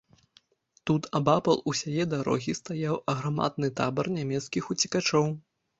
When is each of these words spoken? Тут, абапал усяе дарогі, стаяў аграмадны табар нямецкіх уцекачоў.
Тут, 0.89 1.01
абапал 1.19 1.61
усяе 1.73 2.03
дарогі, 2.15 2.57
стаяў 2.63 2.95
аграмадны 3.15 3.67
табар 3.83 4.15
нямецкіх 4.21 4.63
уцекачоў. 4.75 5.35